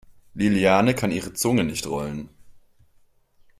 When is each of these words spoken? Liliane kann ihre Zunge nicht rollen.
Liliane 0.33 0.95
kann 0.95 1.11
ihre 1.11 1.33
Zunge 1.33 1.63
nicht 1.63 1.85
rollen. 1.85 2.29